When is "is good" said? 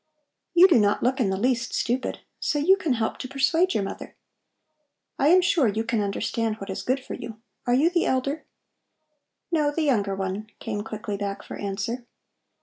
6.71-6.99